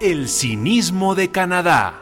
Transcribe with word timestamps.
El 0.00 0.28
cinismo 0.28 1.16
de 1.16 1.32
Canadá. 1.32 2.00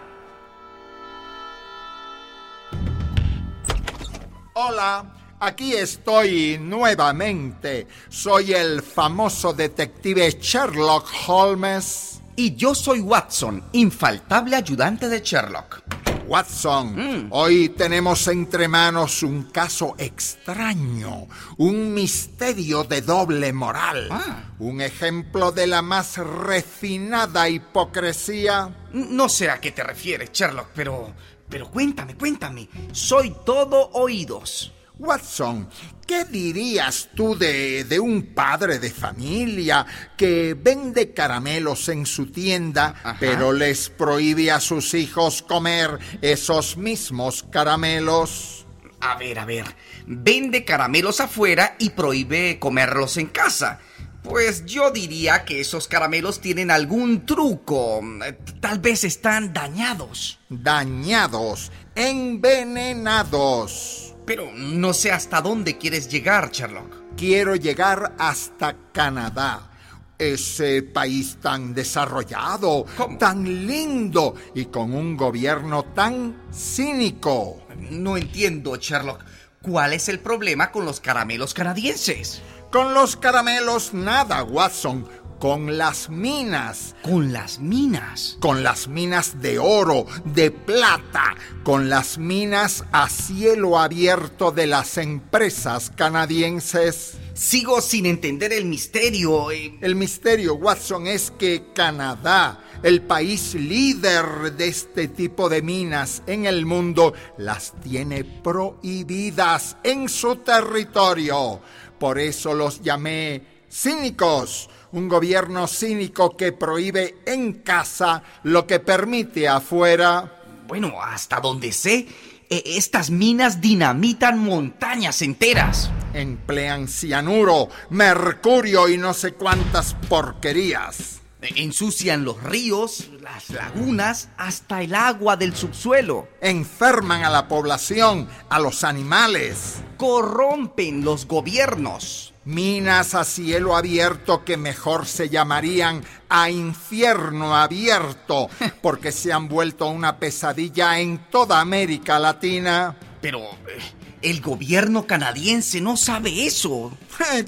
Hola, 4.52 5.06
aquí 5.40 5.72
estoy 5.72 6.58
nuevamente. 6.60 7.86
Soy 8.10 8.52
el 8.52 8.82
famoso 8.82 9.54
detective 9.54 10.30
Sherlock 10.38 11.08
Holmes. 11.26 12.20
Y 12.36 12.54
yo 12.54 12.74
soy 12.74 13.00
Watson, 13.00 13.64
infaltable 13.72 14.56
ayudante 14.56 15.08
de 15.08 15.20
Sherlock. 15.20 15.80
Watson, 16.26 17.28
hoy 17.30 17.68
tenemos 17.70 18.26
entre 18.28 18.68
manos 18.68 19.22
un 19.22 19.44
caso 19.44 19.94
extraño, 19.98 21.26
un 21.58 21.94
misterio 21.94 22.84
de 22.84 23.00
doble 23.02 23.52
moral, 23.52 24.08
Ah. 24.10 24.44
un 24.58 24.80
ejemplo 24.80 25.52
de 25.52 25.66
la 25.66 25.82
más 25.82 26.16
refinada 26.18 27.48
hipocresía. 27.48 28.74
No 28.92 29.28
sé 29.28 29.50
a 29.50 29.60
qué 29.60 29.72
te 29.72 29.82
refieres, 29.82 30.30
Sherlock, 30.32 30.68
pero... 30.74 31.12
Pero 31.48 31.70
cuéntame, 31.70 32.16
cuéntame. 32.16 32.68
Soy 32.90 33.32
todo 33.44 33.90
oídos. 33.92 34.72
Watson, 34.98 35.68
¿qué 36.06 36.24
dirías 36.24 37.10
tú 37.14 37.36
de, 37.36 37.84
de 37.84 38.00
un 38.00 38.32
padre 38.34 38.78
de 38.78 38.90
familia 38.90 39.84
que 40.16 40.54
vende 40.54 41.12
caramelos 41.12 41.90
en 41.90 42.06
su 42.06 42.30
tienda, 42.32 42.94
Ajá. 43.02 43.16
pero 43.20 43.52
les 43.52 43.90
prohíbe 43.90 44.50
a 44.50 44.58
sus 44.60 44.94
hijos 44.94 45.42
comer 45.42 45.98
esos 46.22 46.78
mismos 46.78 47.44
caramelos? 47.50 48.64
A 49.00 49.16
ver, 49.16 49.38
a 49.38 49.44
ver. 49.44 49.66
Vende 50.06 50.64
caramelos 50.64 51.20
afuera 51.20 51.76
y 51.78 51.90
prohíbe 51.90 52.58
comerlos 52.58 53.18
en 53.18 53.26
casa. 53.26 53.80
Pues 54.22 54.64
yo 54.66 54.90
diría 54.90 55.44
que 55.44 55.60
esos 55.60 55.86
caramelos 55.86 56.40
tienen 56.40 56.70
algún 56.72 57.24
truco. 57.26 58.00
Eh, 58.24 58.36
Tal 58.60 58.80
vez 58.80 59.04
están 59.04 59.52
dañados. 59.52 60.40
Dañados, 60.48 61.70
envenenados. 61.94 63.95
Pero 64.26 64.50
no 64.52 64.92
sé 64.92 65.12
hasta 65.12 65.40
dónde 65.40 65.78
quieres 65.78 66.08
llegar, 66.08 66.50
Sherlock. 66.50 67.14
Quiero 67.16 67.54
llegar 67.54 68.14
hasta 68.18 68.76
Canadá. 68.92 69.70
Ese 70.18 70.82
país 70.82 71.36
tan 71.42 71.74
desarrollado, 71.74 72.86
¿Cómo? 72.96 73.18
tan 73.18 73.44
lindo 73.66 74.34
y 74.54 74.64
con 74.66 74.94
un 74.94 75.16
gobierno 75.16 75.84
tan 75.84 76.42
cínico. 76.52 77.66
No 77.90 78.16
entiendo, 78.16 78.76
Sherlock. 78.76 79.20
¿Cuál 79.62 79.92
es 79.92 80.08
el 80.08 80.18
problema 80.20 80.72
con 80.72 80.84
los 80.84 81.00
caramelos 81.00 81.52
canadienses? 81.54 82.40
Con 82.72 82.94
los 82.94 83.16
caramelos 83.16 83.92
nada, 83.94 84.42
Watson. 84.42 85.06
Con 85.38 85.76
las 85.76 86.08
minas. 86.08 86.96
Con 87.02 87.32
las 87.32 87.58
minas. 87.58 88.38
Con 88.40 88.62
las 88.62 88.88
minas 88.88 89.42
de 89.42 89.58
oro, 89.58 90.06
de 90.24 90.50
plata. 90.50 91.34
Con 91.62 91.90
las 91.90 92.16
minas 92.16 92.84
a 92.90 93.10
cielo 93.10 93.78
abierto 93.78 94.50
de 94.50 94.66
las 94.66 94.96
empresas 94.96 95.92
canadienses. 95.94 97.18
Sigo 97.34 97.82
sin 97.82 98.06
entender 98.06 98.54
el 98.54 98.64
misterio. 98.64 99.50
eh, 99.50 99.76
El 99.82 99.94
misterio, 99.94 100.54
Watson, 100.54 101.06
es 101.06 101.30
que 101.38 101.66
Canadá, 101.74 102.64
el 102.82 103.02
país 103.02 103.54
líder 103.54 104.52
de 104.56 104.68
este 104.68 105.08
tipo 105.08 105.50
de 105.50 105.60
minas 105.60 106.22
en 106.26 106.46
el 106.46 106.64
mundo, 106.64 107.12
las 107.36 107.74
tiene 107.82 108.24
prohibidas 108.24 109.76
en 109.82 110.08
su 110.08 110.36
territorio. 110.36 111.60
Por 111.98 112.18
eso 112.18 112.54
los 112.54 112.80
llamé 112.80 113.55
cínicos. 113.76 114.70
Un 114.92 115.08
gobierno 115.08 115.66
cínico 115.66 116.36
que 116.36 116.52
prohíbe 116.52 117.16
en 117.26 117.54
casa 117.54 118.22
lo 118.44 118.66
que 118.66 118.80
permite 118.80 119.48
afuera. 119.48 120.32
Bueno, 120.66 120.94
hasta 121.02 121.40
donde 121.40 121.72
sé, 121.72 122.06
eh, 122.48 122.62
estas 122.64 123.10
minas 123.10 123.60
dinamitan 123.60 124.38
montañas 124.38 125.20
enteras. 125.20 125.90
Emplean 126.14 126.88
cianuro, 126.88 127.68
mercurio 127.90 128.88
y 128.88 128.96
no 128.96 129.12
sé 129.12 129.34
cuántas 129.34 129.94
porquerías. 130.08 131.20
Eh, 131.42 131.50
Ensucian 131.56 132.24
los 132.24 132.42
ríos, 132.42 133.10
las 133.20 133.50
lagunas, 133.50 134.30
hasta 134.38 134.82
el 134.82 134.94
agua 134.94 135.36
del 135.36 135.54
subsuelo. 135.54 136.28
Enferman 136.40 137.24
a 137.24 137.30
la 137.30 137.48
población, 137.48 138.28
a 138.48 138.60
los 138.60 138.82
animales. 138.84 139.82
Corrompen 139.98 141.04
los 141.04 141.26
gobiernos. 141.26 142.32
Minas 142.46 143.16
a 143.16 143.24
cielo 143.24 143.74
abierto 143.74 144.44
que 144.44 144.56
mejor 144.56 145.06
se 145.06 145.28
llamarían 145.28 146.04
a 146.28 146.48
infierno 146.48 147.56
abierto, 147.56 148.48
porque 148.82 149.10
se 149.10 149.32
han 149.32 149.48
vuelto 149.48 149.88
una 149.88 150.18
pesadilla 150.20 151.00
en 151.00 151.26
toda 151.28 151.58
América 151.58 152.20
Latina. 152.20 152.94
Pero 153.20 153.40
eh, 153.40 153.95
el 154.26 154.40
gobierno 154.40 155.06
canadiense 155.06 155.80
no 155.80 155.96
sabe 155.96 156.46
eso. 156.46 156.92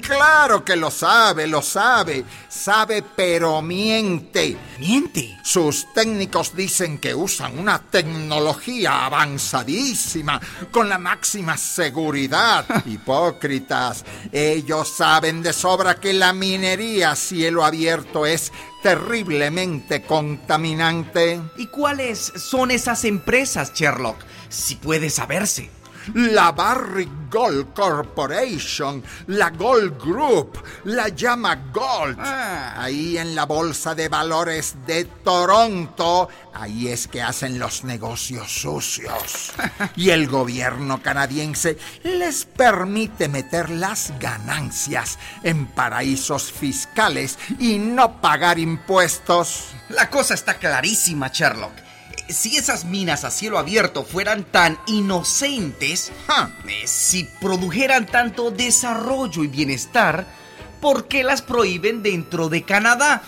Claro 0.01 0.63
que 0.63 0.77
lo 0.77 0.89
sabe, 0.89 1.45
lo 1.45 1.61
sabe, 1.61 2.23
sabe 2.47 3.03
pero 3.03 3.61
miente. 3.61 4.57
Miente. 4.79 5.37
Sus 5.43 5.93
técnicos 5.93 6.55
dicen 6.55 6.97
que 6.97 7.13
usan 7.13 7.59
una 7.59 7.79
tecnología 7.79 9.05
avanzadísima, 9.05 10.39
con 10.71 10.87
la 10.87 10.97
máxima 10.97 11.57
seguridad. 11.57 12.65
Hipócritas, 12.85 14.05
ellos 14.31 14.87
saben 14.87 15.43
de 15.43 15.51
sobra 15.51 15.99
que 15.99 16.13
la 16.13 16.31
minería 16.31 17.11
a 17.11 17.15
cielo 17.17 17.65
abierto 17.65 18.25
es 18.25 18.53
terriblemente 18.81 20.03
contaminante. 20.03 21.41
¿Y 21.57 21.67
cuáles 21.67 22.31
son 22.37 22.71
esas 22.71 23.03
empresas, 23.03 23.73
Sherlock? 23.73 24.17
Si 24.47 24.75
puede 24.75 25.09
saberse. 25.09 25.69
La 26.13 26.51
Barrick 26.51 27.09
Gold 27.29 27.73
Corporation, 27.73 29.03
la 29.27 29.49
Gold 29.51 30.01
Group, 30.01 30.63
la 30.85 31.09
llama 31.09 31.55
Gold. 31.71 32.17
Ah. 32.19 32.73
Ahí 32.81 33.17
en 33.17 33.35
la 33.35 33.45
Bolsa 33.45 33.93
de 33.93 34.09
Valores 34.09 34.75
de 34.87 35.05
Toronto, 35.05 36.27
ahí 36.53 36.87
es 36.87 37.07
que 37.07 37.21
hacen 37.21 37.59
los 37.59 37.83
negocios 37.83 38.51
sucios. 38.51 39.53
y 39.95 40.09
el 40.09 40.27
gobierno 40.27 41.01
canadiense 41.01 41.77
les 42.03 42.45
permite 42.45 43.27
meter 43.27 43.69
las 43.69 44.13
ganancias 44.19 45.19
en 45.43 45.67
paraísos 45.67 46.51
fiscales 46.51 47.37
y 47.59 47.77
no 47.77 48.19
pagar 48.21 48.57
impuestos. 48.57 49.67
La 49.89 50.09
cosa 50.09 50.33
está 50.33 50.55
clarísima, 50.55 51.27
Sherlock. 51.27 51.88
Si 52.29 52.57
esas 52.57 52.85
minas 52.85 53.23
a 53.23 53.31
cielo 53.31 53.57
abierto 53.57 54.03
fueran 54.03 54.43
tan 54.43 54.77
inocentes, 54.85 56.11
eh, 56.67 56.83
si 56.85 57.23
produjeran 57.41 58.05
tanto 58.05 58.51
desarrollo 58.51 59.43
y 59.43 59.47
bienestar, 59.47 60.27
¿por 60.79 61.07
qué 61.07 61.23
las 61.23 61.41
prohíben 61.41 62.03
dentro 62.03 62.47
de 62.47 62.61
Canadá? 62.61 63.23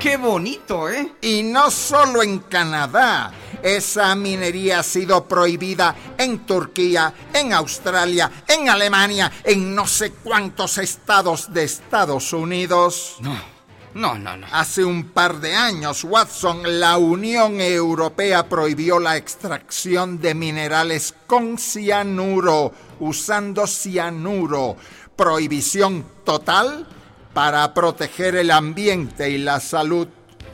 ¡Qué 0.00 0.16
bonito, 0.16 0.88
eh! 0.88 1.12
Y 1.20 1.42
no 1.42 1.70
solo 1.70 2.22
en 2.22 2.38
Canadá. 2.38 3.32
Esa 3.62 4.14
minería 4.14 4.78
ha 4.78 4.82
sido 4.82 5.28
prohibida 5.28 5.94
en 6.16 6.46
Turquía, 6.46 7.12
en 7.34 7.52
Australia, 7.52 8.30
en 8.46 8.70
Alemania, 8.70 9.30
en 9.44 9.74
no 9.74 9.86
sé 9.86 10.12
cuántos 10.12 10.78
estados 10.78 11.52
de 11.52 11.64
Estados 11.64 12.32
Unidos. 12.32 13.16
No, 13.20 13.57
no, 13.98 14.16
no, 14.16 14.36
no. 14.36 14.46
Hace 14.52 14.84
un 14.84 15.10
par 15.10 15.40
de 15.40 15.54
años, 15.54 16.04
Watson, 16.04 16.80
la 16.80 16.98
Unión 16.98 17.60
Europea 17.60 18.48
prohibió 18.48 19.00
la 19.00 19.16
extracción 19.16 20.20
de 20.20 20.34
minerales 20.34 21.14
con 21.26 21.58
cianuro, 21.58 22.72
usando 23.00 23.66
cianuro. 23.66 24.76
Prohibición 25.16 26.06
total 26.24 26.86
para 27.34 27.74
proteger 27.74 28.36
el 28.36 28.52
ambiente 28.52 29.30
y 29.30 29.38
la 29.38 29.58
salud. 29.58 30.06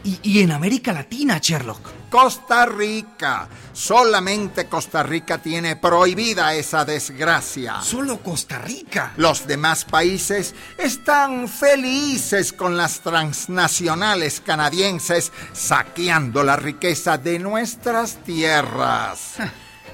Y, 0.03 0.19
y 0.23 0.41
en 0.41 0.51
América 0.51 0.93
Latina, 0.93 1.39
Sherlock. 1.39 2.04
Costa 2.15 2.65
Rica. 2.65 3.49
Solamente 3.73 4.69
Costa 4.69 5.03
Rica 5.03 5.39
tiene 5.39 5.75
prohibida 5.75 6.55
esa 6.55 6.85
desgracia. 6.85 7.81
Solo 7.83 8.21
Costa 8.21 8.61
Rica. 8.61 9.15
Los 9.17 9.49
demás 9.49 9.85
países 9.85 10.55
están 10.79 11.49
felices 11.49 12.53
con 12.53 12.77
las 12.77 13.01
transnacionales 13.01 14.41
canadienses 14.41 15.33
saqueando 15.53 16.45
la 16.45 16.55
riqueza 16.55 17.19
de 17.19 17.41
nuestras 17.41 18.15
tierras. 18.23 19.33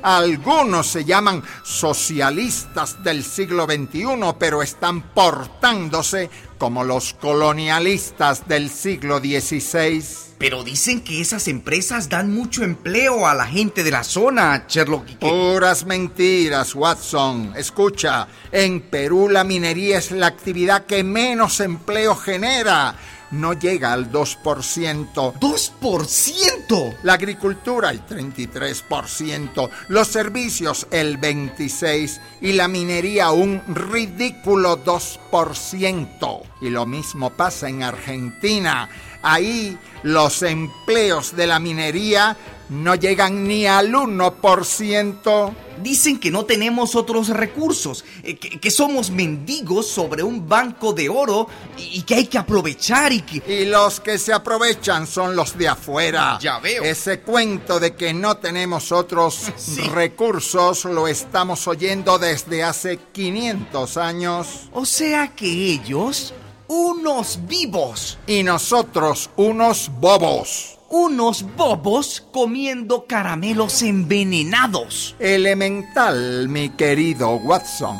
Algunos 0.02 0.86
se 0.86 1.04
llaman 1.04 1.42
socialistas 1.62 3.02
del 3.02 3.24
siglo 3.24 3.66
XXI, 3.66 4.34
pero 4.38 4.62
están 4.62 5.02
portándose 5.14 6.30
como 6.58 6.84
los 6.84 7.14
colonialistas 7.14 8.46
del 8.46 8.70
siglo 8.70 9.18
XVI. 9.18 10.04
Pero 10.38 10.64
dicen 10.64 11.02
que 11.02 11.20
esas 11.20 11.48
empresas 11.48 12.08
dan 12.08 12.34
mucho 12.34 12.64
empleo 12.64 13.26
a 13.26 13.34
la 13.34 13.46
gente 13.46 13.84
de 13.84 13.90
la 13.90 14.02
zona, 14.04 14.64
Sherlock. 14.66 15.06
Puras 15.18 15.84
mentiras, 15.84 16.74
Watson. 16.74 17.52
Escucha, 17.56 18.26
en 18.50 18.80
Perú 18.80 19.28
la 19.28 19.44
minería 19.44 19.98
es 19.98 20.10
la 20.12 20.28
actividad 20.28 20.86
que 20.86 21.04
menos 21.04 21.60
empleo 21.60 22.16
genera. 22.16 22.96
no 23.32 23.52
llega 23.52 23.92
al 23.92 24.10
2%. 24.10 25.34
¡2%! 25.38 26.59
La 27.02 27.14
agricultura 27.14 27.90
el 27.90 28.06
33%, 28.06 29.70
los 29.88 30.06
servicios 30.06 30.86
el 30.92 31.20
26% 31.20 32.20
y 32.42 32.52
la 32.52 32.68
minería 32.68 33.32
un 33.32 33.60
ridículo 33.74 34.84
2%. 34.84 36.42
Y 36.60 36.70
lo 36.70 36.86
mismo 36.86 37.30
pasa 37.30 37.68
en 37.68 37.82
Argentina. 37.82 38.88
Ahí 39.20 39.76
los 40.04 40.42
empleos 40.42 41.34
de 41.34 41.48
la 41.48 41.58
minería 41.58 42.36
no 42.70 42.94
llegan 42.94 43.46
ni 43.46 43.66
al 43.66 43.92
1%. 43.92 45.54
Dicen 45.82 46.20
que 46.20 46.30
no 46.30 46.44
tenemos 46.44 46.94
otros 46.94 47.28
recursos, 47.28 48.04
eh, 48.22 48.36
que, 48.36 48.70
somos 48.70 49.10
mendigos 49.10 49.86
sobre 49.86 50.22
un 50.22 50.46
banco 50.46 50.92
de 50.92 51.08
oro 51.08 51.48
y, 51.78 52.02
que 52.02 52.16
hay 52.16 52.26
que 52.26 52.36
aprovechar 52.38 53.12
y 53.12 53.22
que... 53.22 53.62
Y 53.62 53.64
los 53.64 53.98
que 54.00 54.18
se 54.18 54.32
aprovechan 54.32 55.06
son 55.06 55.34
los 55.34 55.56
de 55.56 55.68
afuera. 55.68 56.38
Ya 56.40 56.58
veo. 56.58 56.82
Ese 56.82 57.20
cuento 57.20 57.80
de 57.80 57.94
que 57.94 58.12
no 58.12 58.36
tenemos 58.36 58.92
otros 58.92 59.50
recursos 59.92 60.84
lo 60.84 61.08
estamos 61.08 61.66
oyendo 61.66 62.18
desde 62.18 62.62
hace 62.62 62.98
500 63.12 63.96
años. 63.96 64.68
O 64.72 64.84
sea 64.84 65.34
que 65.34 65.46
ellos, 65.46 66.34
unos 66.68 67.40
vivos. 67.46 68.18
Y 68.26 68.42
nosotros, 68.42 69.30
unos 69.36 69.90
bobos 69.98 70.79
unos 70.90 71.44
bobos 71.56 72.26
comiendo 72.32 73.06
caramelos 73.06 73.82
envenenados. 73.82 75.14
Elemental, 75.18 76.48
mi 76.48 76.70
querido 76.70 77.30
Watson. 77.36 77.96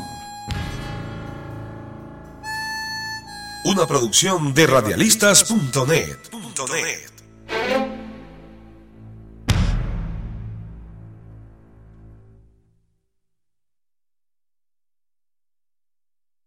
Una 3.63 3.87
producción 3.87 4.53
de 4.53 4.67
radialistas.net. 4.67 6.17